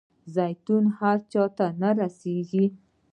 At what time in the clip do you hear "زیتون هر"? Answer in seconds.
0.35-1.17